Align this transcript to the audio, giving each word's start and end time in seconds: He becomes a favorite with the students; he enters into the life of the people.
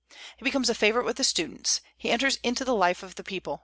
He 0.37 0.43
becomes 0.43 0.67
a 0.67 0.73
favorite 0.73 1.05
with 1.05 1.17
the 1.17 1.23
students; 1.23 1.79
he 1.95 2.09
enters 2.09 2.39
into 2.41 2.65
the 2.65 2.73
life 2.73 3.03
of 3.03 3.13
the 3.13 3.23
people. 3.23 3.59